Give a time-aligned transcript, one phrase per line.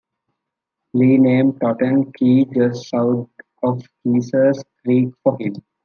[0.95, 3.29] Lee named Totten Key just south
[3.61, 5.53] of Caesars Creek for him.